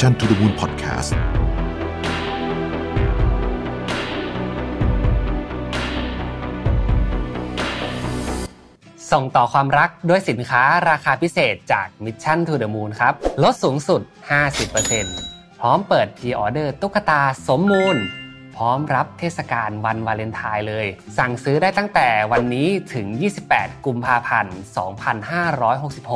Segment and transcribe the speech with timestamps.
[0.00, 1.10] Mission to the Moon Podcast
[9.12, 14.00] ส่งต่อความรักด้วยสินค้าราคาพิเศษจาก Mission to the Moon ครับ ลดสูงสุด
[14.80, 17.96] 50%พร้อมเปิด pre-order ตุ๊กตาสมมูล
[18.56, 20.86] พร้อมรับเทศกาลวันวาเลนไทน์เลย
[21.18, 23.06] สั่งซื้อได้ตั้งแต่วันนี้ถึง
[23.46, 24.56] 28 กุมภาพันธ์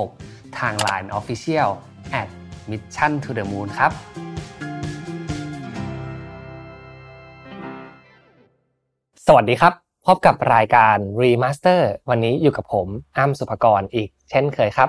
[0.08, 1.70] 2566 ทาง Line Official
[2.22, 2.28] at
[2.70, 3.92] Mission to the Moon ครับ
[9.26, 9.72] สวัสดีครับ
[10.06, 11.80] พบกับรายการ Remaster
[12.10, 12.88] วันนี้อยู่กับผม
[13.18, 14.88] อ้ำสุภกรอีกเช่นเคยครับ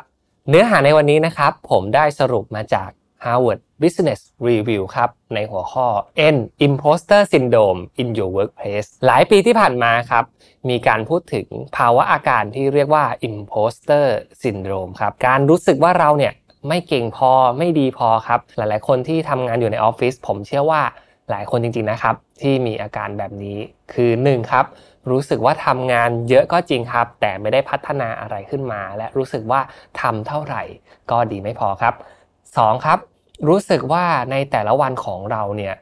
[0.49, 2.89] เนื้อหาในวันนี้นะครับ ผมได้สรุปมาจาก
[3.23, 5.87] Harvard Business Review ครับ ในหัวข้อ
[6.35, 10.23] N Imposter Syndrome in Your Workplace หลายปีที่ผ่านมาครับ
[10.69, 14.05] มีการพูดถึงภาวะอาการที่เรียกว่า Imposter
[14.43, 16.33] Syndrome ครับ การรู้สึกว่าเราเนี่ย
[16.67, 20.81] ไม่เก่งพอไม่ดีพอครับ หลายๆ คนที่ทำงานอยู่ในออฟฟิศผมเชื่อว่า
[21.29, 23.57] หลายคนจริงๆนะครับ ที่มีอาการแบบนี้
[23.93, 24.65] คือ1ครับ
[25.11, 29.61] รู้สึกว่าทำงานเยอะก็จริงครับ แต่ไม่ได้พัฒนาอะไรขึ้นมา และรู้สึกว่า
[30.01, 30.63] ทำเท่าไหร่
[31.11, 31.93] ก็ดีไม่พอครับ
[32.39, 32.85] 2.
[32.85, 32.99] ครับ
[33.47, 35.75] รู้สึกว่าในแต่ละวันของเราเนี่ย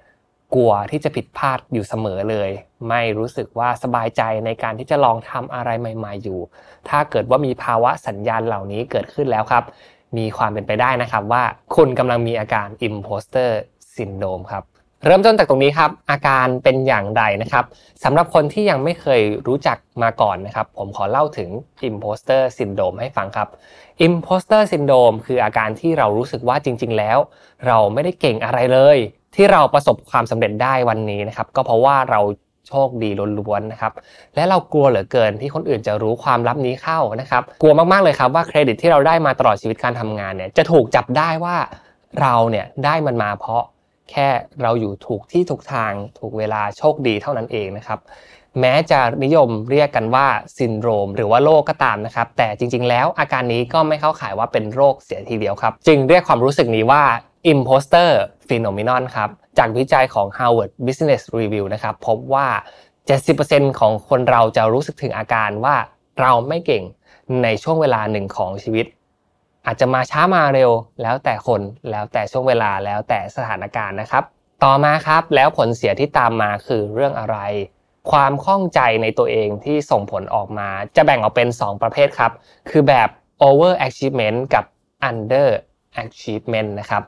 [0.56, 2.50] กลัวที่จะผิดพลาดอยู่เสมอเลย
[2.90, 6.40] ไม่รู้สึกว่าสบายใจในการที่จะลองทำอะไรใหม่ ๆอยู่
[6.90, 9.64] ถ้าเกิดว่ามีภาวะสัญญาณเหล่านี้เกิดขึ้นแล้วครับ
[10.18, 11.44] มีความเป็นไปได้นะครับว่า
[11.76, 13.50] คุณกำลังมีอาการ imposter
[13.96, 14.64] syndrome ครับ
[15.06, 17.66] เริ่มต้นจากตรงนี้ครับอาการเป็นอย่างไรนะครับ
[18.04, 21.50] สำหรับคนที่ยังไม่เคยรู้จักมาก่อนนะครับ ผมขอเล่าถึง
[21.88, 23.48] imposter syndrome ให้ฟังครับ
[24.06, 27.18] imposter syndrome คืออาการที่เรารู้สึกว่าจริง ๆ แล้ว
[27.68, 28.98] เราไม่ได้เก่งอะไรเลย
[29.36, 32.22] ที่เราประสบความสำเร็จได้วันนี้นะครับ ก็เพราะว่าเรา
[32.68, 33.10] โชคดี
[33.40, 33.94] ล้วนๆนะครับ
[34.36, 41.58] และเรากลัวเหลือเกินที่คนอื่นจะรู้ความลับนี้เข้านะครับ กลัวมากๆเลยครับว่าเครดิตที่เราได้มาตลอดชีวิตการทำงานเนี่ยจะถูกจับได้ว่า
[42.22, 43.64] เราเนี่ยได้มันมาเพราะ
[44.12, 44.28] แค่
[44.64, 48.00] เราอยู่ถูกที่ถูกทางถูกเวลาโชคดีเท่านั้นเองนะครับ
[48.60, 50.28] แม้จะนิยมเรียกกันว่า
[50.58, 57.04] ซินโดรม หรือว่าโรคก็ตามนะครับ แต่จริง ๆ แล้วอาการนี้ก็ไม่เข้าข่ายว่าเป็นโรคเสียทีเดียวครับ จึงเรียกความรู้สึกนี้ว่า
[57.52, 58.10] imposter
[58.48, 62.48] phenomenon ครับ จากวิจัยของ Harvard Business Review นะครับพบว่า
[63.14, 65.76] 70%ของคนเราจะรู้สึกถึงอาการว่า
[66.22, 66.84] เราไม่เก่ง
[67.44, 68.86] ในช่วงเวลาหนึ่งของชีวิต
[69.66, 74.24] อาจจะมาช้ามาเร็ว แล้วแต่คนแล้วแต่ช่วงเวลาแล้วแต่สถานการณ์นะครับ
[74.64, 77.38] ต่อมาครับแล้วผลเสียที่ตามมาคือเรื่องอะไร
[78.12, 82.32] ความข้องใจในตัวเองที่ส่งผลออกมา จะแบ่งออกเป็น 2 ประเภทครับ
[82.70, 83.10] คือแบบ
[83.48, 84.66] over achievement กับ
[85.10, 85.50] under
[86.04, 87.04] achievement นะครับ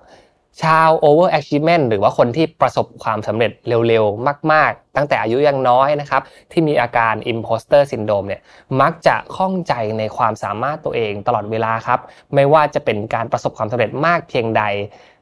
[0.61, 3.51] ชาว over achievement หรือว่าคนที่ประสบความสำเร็จ
[3.87, 6.21] เร็วๆ มาก ๆ ตั้งแต่อายุยังน้อยนะครับ
[6.51, 8.41] ที่มีอาการ imposter syndrome เนี่ย
[8.81, 11.99] มักจะข้องใจในความสามารถตัวเองตลอดเวลาครับ
[12.35, 14.63] ไม่ว่าจะเป็นการประสบความสำเร็จมากเพียงใด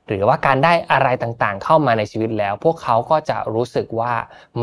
[0.08, 4.14] หรือว่าการได้อะไรต่างๆ เข้ามาในชีวิตแล้ว พวกเขาก็จะรู้สึกว่า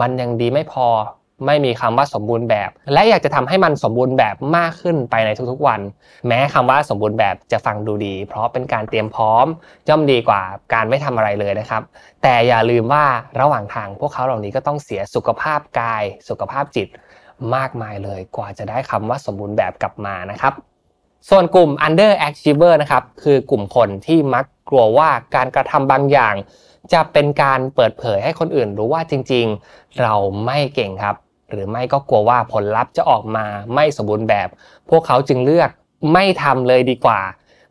[0.01, 0.89] มันยังดีไม่พอ
[1.47, 5.81] ไม่มีคำว่าสมบูรณ์แบบ และอยากจะทำให้มันสมบูรณ์แบบมากขึ้นไปในทุกๆวัน
[6.27, 9.47] แม้คำว่าสมบูรณ์แบบจะฟังดูดี เพราะเป็นการเตรียมพร้อม
[9.89, 10.43] ย่อมดีกว่า
[10.75, 11.83] การไม่ทำอะไรเลยนะครับ
[12.23, 13.05] แต่อย่าลืมว่า
[13.41, 16.89] ระหว่างทางพวกเขาเหล่านี้ก็ต้องเสียสุขภาพกาย สุขภาพจิต
[17.55, 20.55] มากมายเลย กว่าจะได้คำว่าสมบูรณ์แบบกลับมานะครับ
[21.29, 26.35] ส่วนกลุ่ม under achiever นะครับคือกลุ่มคนที่มักกลัวว่าการกระทำบางอย่าง
[26.93, 31.17] จะเป็นการเปิดเผยให้คนอื่นรู้ว่าจริง ๆ เราไม่เก่งครับ
[31.53, 34.49] หรือไม่ก็กลัวว่าผลลัพธ์จะออกมาไม่สมบูรณ์แบบ
[34.91, 35.71] พวกเขาจึงเลือก
[36.13, 37.21] ไม่ทำเลยดีกว่า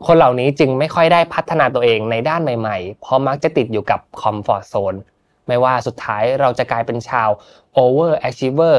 [0.05, 4.95] คนเหล่านี้จึงไม่ค่อยได้พัฒนาตัวเองในด้านใหม่ๆ เพราะมักจะติดอยู่กับคอมฟอร์ z โซน
[5.47, 7.29] ไม่ว่าสุดท้ายเราจะกลายเป็นชาว
[7.83, 8.77] over achiever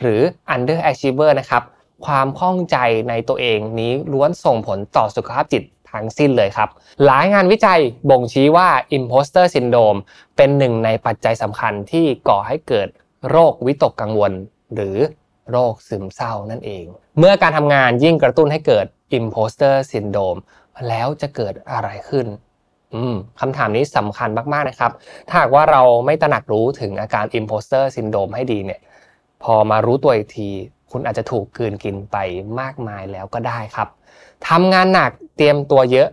[0.00, 0.20] หรือ
[0.54, 1.62] under achiever นะครับ
[2.06, 2.76] ความข้องใจ
[3.08, 6.68] ในตัวเองนี้ล้วนส่งผลต่อสุขภาพจิตทั้งสิ้นเลยครับ
[7.04, 7.80] หลายงานวิจัย
[8.10, 9.98] บ่งชี้ว่า imposter syndrome
[10.36, 12.88] เป็นหนึ่งในปัจจัยสำคัญที่ก่อให้เกิด
[13.28, 14.32] โรควิตกกังวล
[14.74, 14.96] หรือ
[15.50, 16.84] โรคซึมเศร้านั่นเอง
[17.18, 18.86] เมื่อการทำงานยิ่งกระตุ้นให้เกิด
[19.18, 20.40] imposter syndrome
[20.88, 22.26] แล้วจะเกิดอะไรขึ้น
[22.94, 24.92] อืมคำถามนี้สำคัญมาก ๆ นะครับ
[25.28, 28.80] ถ้าหากว่าเราไม่ตระหนักรู้ถึงอาการ imposter syndrome ให้ดีเนี่ย
[29.42, 30.48] พอมารู้ตัวอีกที
[30.90, 32.16] คุณอาจจะถูกกืนกินไป
[32.60, 33.88] มากมายแล้วก็ได้ครับ
[34.48, 36.08] ทำงานหนักเตรียมตัวเยอะ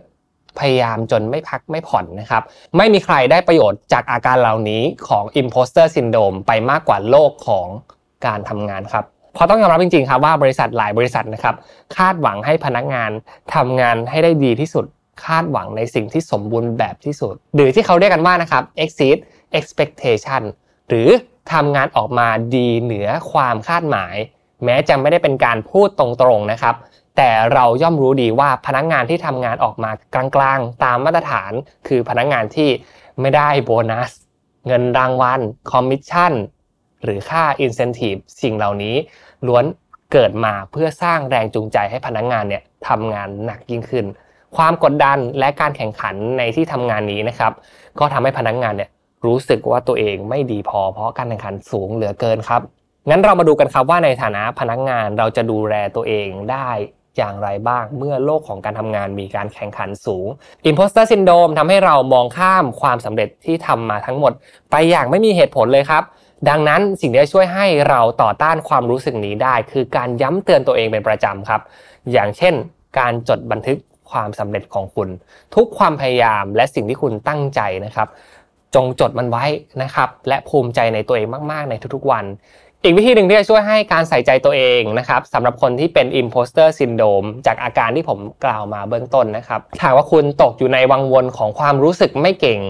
[0.60, 2.42] พยายามจนไม่พักไม่ผ่อนนะครับ
[2.76, 7.66] ไม่มีใครได้ประโยชน์จากอาการเหล่านี้ของ imposter syndrome ไปมากกว่าโลกของ
[8.26, 11.54] การทำงานครับเพราะต้องยอมรับจริงๆครับว่าบริษัทหลายบริษัทนะครับ
[11.96, 13.10] คาดหวังให้พนักงาน
[13.54, 14.84] ทำงานให้ได้ดีที่สุด
[15.24, 19.18] คาดหวังในสิ่งที่สมบูรณ์แบบที่สุด หรือที่เขาเรียกกันว่านะครับ exceed
[19.58, 20.42] expectation
[20.88, 21.08] หรือ
[21.52, 24.14] ทำงานออกมาดีเหนือความคาดหมาย
[24.64, 26.06] แม้จะไม่ได้เป็นการพูดตร
[26.36, 26.74] งๆนะครับ
[27.17, 31.51] แต่เราย่อมรู้ดีว่าพนักงานที่ทำงานออกมากลางๆ ตามมาตรฐาน
[31.87, 32.69] คือพนักงานที่
[33.21, 34.11] ไม่ได้โบนัส
[34.67, 35.39] เงินรางวัล
[35.71, 36.33] คอมมิชชั่น
[37.03, 38.95] หรือค่าอินเซนティブสิ่งเหล่านี้
[39.47, 39.63] ล้วน
[40.11, 44.05] เกิดมาเพื่อสร้างแรงจูงใจให้พนักงานเนี่ยทำงานหนักยิ่งขึ้น
[44.57, 47.53] ความกดดันและการแข่งขันในที่ทำงานนี้นะครับ
[47.99, 48.89] ก็ทำให้พนักงานเนี่ย
[49.25, 52.61] รู้สึกว่าตัวเองไม่ดีพอเพราะการแข่งขันสูงเหลือเกินครับ
[53.09, 56.69] งั้นเรามาดูกันครับว่าในฐานะพนักงานเราจะดูแลตัวเองได้
[57.16, 60.26] อย่างไรบ้างเมื่อโลกของการทำงานมีการแข่งขันสูง
[60.68, 64.32] Imposter Syndrome ทำให้เรามองข้ามความสำเร็จที่ทำมาทั้งหมด
[64.70, 66.02] ไปอย่างไม่มีเหตุผลเลยครับ
[66.48, 71.60] ดังนั้นสิ่งที่ช่วยให้เราต่อต้านความรู้สึกนี้ได้ คือการย้ำเตือนตัวเองเป็นประจำครับ
[72.12, 72.54] อย่างเช่น
[72.98, 73.78] การจดบันทึก
[74.10, 75.08] ความสำเร็จของคุณ
[75.54, 78.08] ทุกความพยายามและสิ่งที่คุณตั้งใจนะครับ
[78.74, 79.44] จงจดมันไว้
[79.82, 82.24] นะครับ และภูมิใจในตัวเองมาก ๆ ในทุกๆวัน
[82.84, 92.60] อีกวิธีหนึ่งที่จะช่วยให้การใส่ใจตัวเองนะครับสำหรับคนที่เป็น imposter syndrome จากอาการที่ผมกล่าวมาเบื้องต้นนะครับถ้าว่าคุณตกอยู่ในวังวนของความรู้สึกไม่เก่ง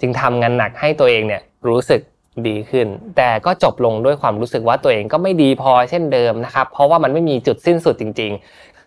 [0.00, 2.00] จึงทำงานหนักให้ตัวเองเนี่ยรู้สึก
[2.46, 2.86] ดีขึ้น
[3.16, 8.32] แต่ก็จบลงด้วยความรู้สึกว่าตัวเองก็ไม่ดีพอเช่นเดิมนะครับ เพราะว่ามันไม่มีจุดสิ้นสุดจริง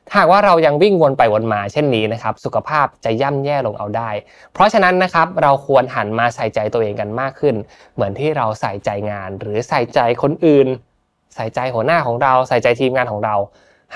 [0.10, 4.10] ถ้าหากว่าเรายังวิ่งวนไปวนมาเช่นนี้นะครับสุขภาพจะย่ำแย่ลงเอาได้
[4.54, 7.56] เพราะฉะนั้นนะครับเราควรหันมาใส่ใจตัวเองกันมากขึ้น
[7.96, 10.68] เหมือนที่เราใส่ใจงาน หรือใส่ใจคนอื่น
[11.36, 13.36] ใส่ใจหัวหน้าของเรา ใส่ใจทีมงานของเรา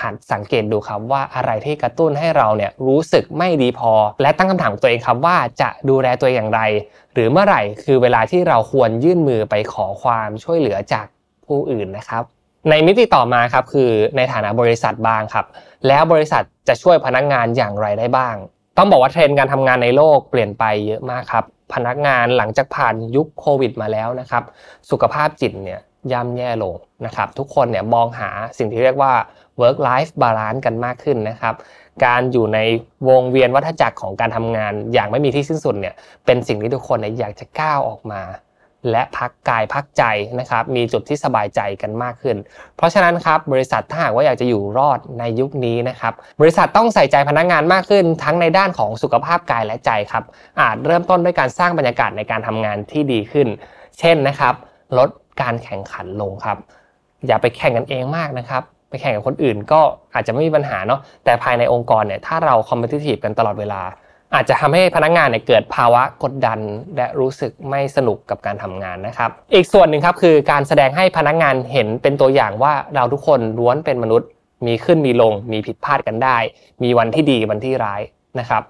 [0.02, 3.92] หันสังเกตดูครับว่าอะไรที่กระตุ้นให้เราเนี่ยรู้สึกไม่ดีพอ
[4.22, 6.60] และตั้งคำถามตัวเองครับว่าจะดูแลตัวเองอย่างไร
[7.14, 11.06] หรือเมื่อไหร่คือเวลาที่เราควรยื่นมือไปขอความช่วยเหลือจาก
[11.46, 12.24] ผู้อื่นนะครับ
[12.68, 15.46] ในมิติต่อมาครับคือในฐานะบริษัทบ้างครับ
[15.86, 18.36] แล้วบริษัทจะช่วยพนักงานอย่างไรได้บ้าง
[18.78, 24.42] ต้องบอกว่าเทรนด์การทำงานในโลกเปลี่ยนไปเยอะมากครับ พนักงานหลังจากผ่านยุคโควิด มาแล้วนะครับ
[24.90, 25.80] สุขภาพจิตเนี่ย
[26.12, 26.74] ย่ำแย่ลง
[27.06, 29.12] นะครับ ทุกคนเนี่ยมองหาสิ่งที่เรียกว่า
[29.60, 31.54] work life balance กันมากขึ้นนะครับ
[32.04, 32.58] การอยู่ใน
[33.08, 35.94] วงเวียนวัฏจักรของการทำงานอย่างไม่มีที่สิ้นสุดเนี่ย
[36.26, 38.20] เป็นสิ่งที่ทุกคนอยากจะก้าวออกมา
[38.90, 40.02] และพักกายพักใจ
[40.40, 42.36] นะครับ มีจุดที่สบายใจกันมากขึ้น
[42.76, 50.24] เพราะฉะนั้นครับบริษัทถ้าหากว่าอยากจะอยู่รอดในยุคนี้นะครับ บริษัทต้องใส่ใจพนักงานมากขึ้น ทั้งในด้านของสุขภาพกายและใจครับ
[50.60, 53.48] อาจเริ่มต้นด้วยการสร้างบรรยากาศในการทำงานที่ดีขึ้น
[53.98, 54.54] เช่นนะครับ
[54.98, 55.08] ลด
[55.42, 56.58] การแข่งขันลงครับ
[57.26, 59.80] อย่าไปแข่งกันเองมากนะครับไปแข่งกับคนอื่นก็
[60.14, 63.82] อาจจะไม่มีปัญหาเนาะแต่ภายในองค์กรเนี่ยถ้าเราคอมเพลติฟกันตลอดเวลา
[64.34, 66.58] อาจจะทำให้พนักงานเนี่ยเกิดภาวะกดดัน
[66.96, 74.28] และรู้สึกไม่สนุกกับการทำงานนะครับ อีกส่วนหนึ่งครับคือการแสดงให้พนักงานเห็นเป็นตัวอย่างว่าเราทุกคนล้วนเป็นมนุษย์
[74.66, 76.36] มีขึ้นมีลง มีผิดพลาดกันได้
[76.82, 78.00] มีวันที่ดีวันที่ร้าย
[78.38, 78.62] นะครับ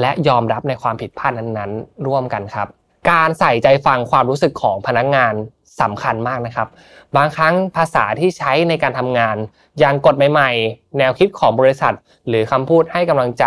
[0.00, 2.68] และยอมรับในความผิดพลาดนั้นๆ ร่วมกันครับ
[3.10, 5.34] การใส่ใจฟังความรู้สึกของพนักงาน
[5.80, 6.68] สำคัญมากนะครับ
[7.16, 9.36] บางครั้งภาษาที่ใช้ในการทำงาน
[9.78, 11.94] อย่างกฎใหม่ๆ แนวคิดของบริษัท
[12.28, 13.46] หรือคำพูดให้กำลังใจ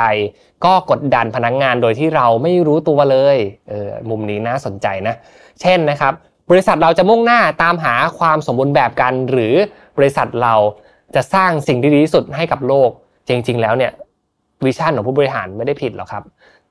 [0.65, 3.37] ก็กดดันพนักงานโดยที่เราไม่รู้ตัวเลย
[3.69, 5.15] เออมุมนี้น่าสนใจนะ
[5.61, 6.13] เช่นนะครับ
[6.49, 9.55] บริษัทเราจะมุ่งหน้าตามหาความสมบูรณ์แบบกัน หรือ
[9.97, 10.55] บริษัทเรา
[11.15, 12.89] จะสร้างสิ่งที่ดีที่สุดให้กับโลก
[13.27, 13.91] จริง ๆ แล้วเนี่ย
[14.65, 16.23] vision ของผู้บริหารไม่ได้ผิดหรอกครับ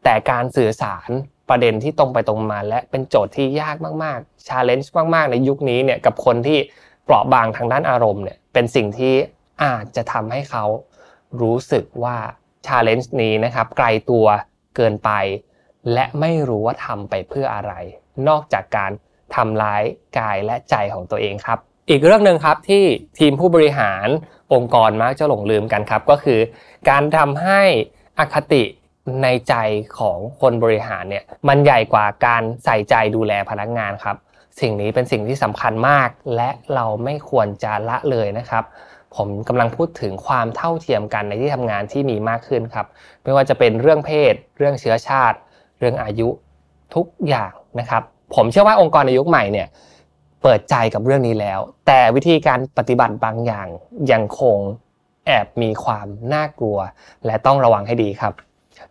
[0.04, 1.10] แต่การสื่อสาร
[1.48, 6.58] ประเด็นที่ตรงไปตรงมา และเป็นโจทย์ที่ยากมากๆ challenge มากๆ ในยุคนี้เนี่ยกับคนที่
[7.04, 9.14] เปราะบางทางด้านอารมณ์เนี่ยเป็นสิ่งที่
[9.64, 10.64] อาจจะทำให้เขา
[11.40, 12.16] รู้สึกว่า
[12.66, 14.26] challenge นี้นะครับไกลตัว
[14.76, 15.10] เกินไป
[15.92, 17.72] และไม่รู้ว่าทำไปเพื่ออะไร
[18.28, 18.90] นอกจากการ
[19.34, 19.82] ทำร้าย
[20.18, 22.84] กายและใจของตัวเองครับ อีกเรื่องหนึ่งครับที่
[23.18, 24.08] ทีมผู้บริหาร
[24.54, 26.40] องค์กรมักจะหลงลืมกันครับ ก็คือ
[26.90, 27.60] การทำให้
[28.18, 28.62] อคติ
[29.22, 29.54] ในใจ
[29.98, 34.16] ของคนบริหารเนี่ยมันใหญ่กว่าการใส่ใจดูแลพนักงานครับ
[34.60, 38.64] สิ่งนี้เป็นสิ่งที่สำคัญมาก และเราไม่ควรจะละเลยนะครับ
[39.16, 42.86] ผมกำลังพูดถึงความเท่าเทียมกันในที่ทำงานที่มีมากขึ้นครับ
[43.22, 45.38] ไม่ว่าจะเป็นเรื่องเพศ เรื่องเชื้อชาติ
[45.78, 46.28] เรื่องอายุ
[46.94, 48.02] ทุกอย่างนะครับ
[48.34, 49.68] ผมเชื่อว่าองค์กรในยุคใหม่เนี่ย
[50.42, 53.68] เปิดใจกับเรื่องนี้แล้ว แต่วิธีการปฏิบัติบางอย่าง
[54.12, 54.58] ยังคง
[55.26, 56.78] แอบมีความน่ากลัว
[57.26, 58.32] และต้องระวังให้ดีครับ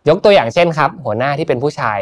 [0.08, 2.00] ยกตัวอย่างเช่นครับ หัวหน้าที่เป็นผู้ชาย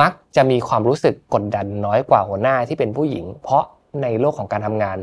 [0.00, 3.64] มักจะมีความรู้สึกกดดันน้อยกว่าหัวหน้าที่เป็นผู้หญิง เพราะ
[4.02, 4.98] ในโลกของการทำงาน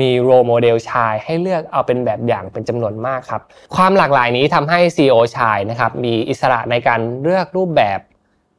[0.00, 3.42] มี role model ชายให้เลือกเอาเป็นแบบอย่างเป็นจำนวนมากครับ
[3.76, 7.98] ความหลากหลายนี้ทำให้ CEO ชายนะครับมีอิสระในการเลือกรูปแบบ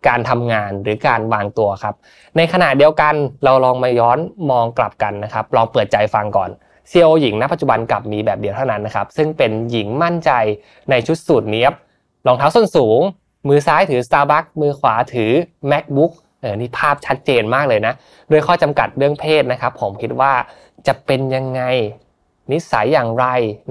[0.07, 1.95] การทำงานหรือการวางตัวครับ
[2.37, 4.17] ในขณะเดียวกันเราลองมาย้อน
[4.51, 6.49] มองกลับกันนะครับลองเปิดใจฟังก่อน
[6.89, 10.31] CEO หญิงณปัจจุบันกลับมีแบบเดียวเท่านั้นนะครับ ซึ่งเป็นหญิงมั่นใจ
[10.89, 11.73] ในชุดสูทเนี้ยบ
[12.27, 13.01] รองเท้าส้นสูง
[13.47, 15.31] มือซ้ายถือ Starbucks มือขวาถือ
[15.71, 17.93] MacBook เออนี่ภาพชัดเจนมากเลยนะ
[18.31, 20.33] ด้วยข้อจำกัดเรื่องเพศนะครับ ผมคิดว่า
[20.87, 21.61] จะเป็นยังไง
[22.51, 23.25] นิสัยอย่างไร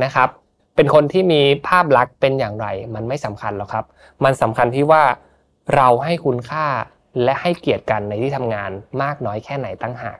[0.04, 0.28] นะครับ
[0.76, 3.84] เป็นคนที่มีภาพลักษณ์เป็นอย่างไร มันไม่สำคัญหรอกครับ
[4.24, 5.02] มันสำคัญที่ว่า
[5.76, 6.66] เราให้คุณค่า
[7.24, 8.70] และให้เกียรติกันในที่ทำงาน
[9.02, 10.18] มากน้อยแค่ไหนตั้งหาก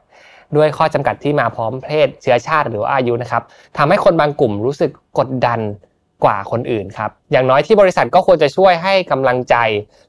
[0.57, 3.43] ด้วยข้อจำกัดที่มาพร้อมเพศเชื้อชาติหรืออายุนะครับ
[3.77, 5.61] ทำให้คนบางกลุ่มรู้สึกกดดัน
[6.25, 9.57] กว่าคนอื่นครับ อย่างน้อยที่บริษัทก็ควรจะช่วยให้กำลังใจ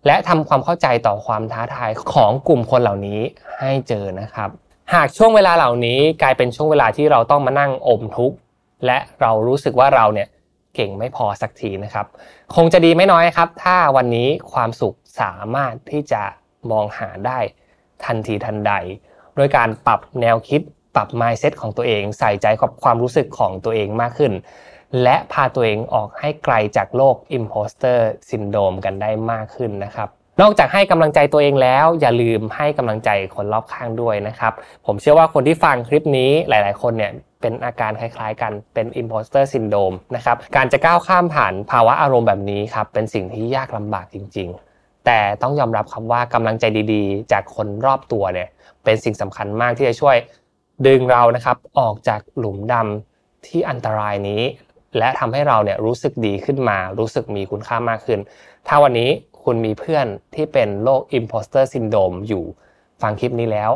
[0.06, 3.20] และทำความเข้าใจต่อความท้าทายของกลุ่มคนเหล่านี้
[3.60, 4.50] ให้เจอนะครับ
[4.94, 8.38] หากช่วงเวลาเหล่านี้กลายเป็นช่วงเวลาที่เราต้องมานั่งอมทุกข์
[8.86, 10.28] และเรารู้สึกว่าเราเนี่ย
[10.76, 12.06] เก่งไม่พอสักทีนะครับ
[12.56, 16.22] คงจะดีไม่น้อยครับ ถ้าวันนี้ความสุขสามารถที่จะ
[16.72, 17.40] มองหาได้
[18.06, 18.74] ทันทีทันใด
[19.36, 20.62] โดยการปรับแนวคิด
[20.96, 24.32] ปรับ mindset ของตัวเอง ใส่ใจกับความรู้สึกของตัวเองมากขึ้น
[25.04, 28.00] และพาตัวเองออกให้ไกลจากโลก imposter
[28.30, 30.10] syndrome กันได้มากขึ้นนะครับ
[30.42, 34.54] นอกจากให้กำลังใจตัวเองแล้ว อย่าลืมให้กำลังใจคนรอบข้างด้วยนะครับ
[34.86, 37.12] ผมเชื่อว่าคนที่ฟังคลิปนี้หลาย ๆ คนเนี่ย
[37.42, 46.63] เป็นอาการคล้าย ๆ กันเป็น imposter syndrome นะครับการจะก้าวข้ามผ่านภาวะอารมณ์แบบนี้ครับเป็นสิ่งที่ยากลำบากจริง ๆ แต่ต้องยอมรับครับว่ากำลังใจ
[46.94, 48.50] ดีๆ จากคนรอบตัวเนี่ย
[48.84, 50.15] เป็นสิ่งสำคัญมากที่จะช่วย
[50.88, 54.42] ดึงเรานะครับออกจากหลุมดำที่อันตรายนี้
[54.98, 58.20] และทำให้เราเนี่ยรู้สึกดีขึ้นมา รู้สึกมีคุณค่ามากขึ้น
[58.68, 59.10] ถ้าวันนี้
[59.44, 62.44] คุณมีเพื่อนที่เป็นโรค imposter syndrome อยู่
[63.02, 63.72] ฟังคลิปนี้แล้ว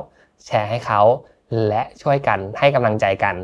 [0.46, 1.02] แชร์ให้เขา
[1.68, 3.36] และช่วยกันให้กำลังใจกัน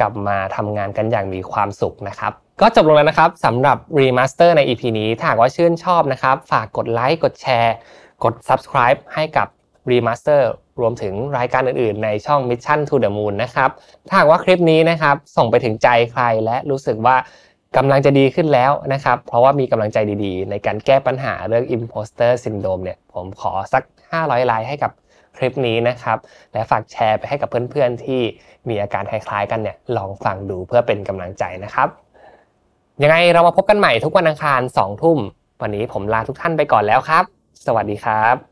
[0.00, 7.74] กลับมาทำงานกันอย่างมีความสุขนะครับ ก็จบลงแล้วนะครับสำหรับ Remaster ใน EP นี้ถ้าหากว่าชื่นชอบนะครับ ฝากกดไลค์กดแชร์
[8.24, 9.48] กด Subscribe ให้กับ
[9.90, 10.50] Remaster
[10.80, 13.70] รวมถึงรายการอื่นๆ ในช่อง Mission to the Moon นะครับ
[14.08, 17.16] ถ้าหากว่าคลิปนี้นะครับส่งไปถึงใจใครและรู้สึกว่า
[17.76, 24.92] กำลังจะดีขึ้นแล้วนะครับ เพราะว่ามีกำลังใจดีๆ ในการแก้ปัญหาเรื่อง Imposter Syndrome เนี่ย ผมขอสัก 500 ไลค์ให้กับ
[25.36, 26.18] คลิปนี้นะครับ
[26.52, 28.20] และฝากแชร์ไปให้กับเพื่อนๆ ที่
[28.68, 31.88] มีอาการคล้ายๆ กันเนี่ย ลองฟังดูเพื่อเป็นกำลังใจนะครับ
[33.02, 35.18] ยังไงเรามาพบกันใหม่ทุกวันอังคารสองทุ่ม
[35.62, 37.24] วันนี้ผมลาทุกท่านไปก่อนแล้วครับ
[37.66, 38.51] สวัสดีครับ